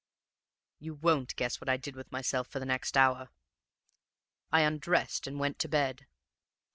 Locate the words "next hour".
2.65-3.29